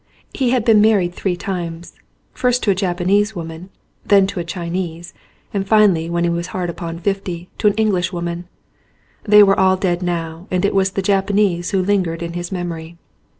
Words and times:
He 0.33 0.49
had 0.49 0.65
been 0.65 0.81
married 0.81 1.13
three 1.13 1.35
times, 1.35 1.93
first 2.33 2.63
to 2.63 2.71
a 2.71 2.73
Japanese 2.73 3.35
woman, 3.35 3.69
then 4.03 4.25
to 4.25 4.39
a 4.39 4.43
Chinese, 4.43 5.13
and 5.53 5.67
finally 5.67 6.09
when 6.09 6.23
he 6.23 6.29
was 6.31 6.47
hard 6.57 6.71
upon 6.71 6.97
fifty 6.97 7.49
to 7.59 7.67
an 7.67 7.75
English 7.75 8.11
woman. 8.11 8.45
They 9.25 9.43
were 9.43 9.59
all 9.59 9.77
dead 9.77 10.01
now 10.01 10.47
and 10.49 10.65
it 10.65 10.73
was 10.73 10.89
the 10.93 11.03
Japanese 11.03 11.69
who 11.69 11.83
lingered 11.85 12.23
in 12.23 12.33
his 12.33 12.51
memory. 12.51 12.97